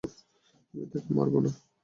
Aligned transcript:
আমি 0.73 0.85
তাকে 0.91 1.11
মারব 1.17 1.35
না। 1.43 1.51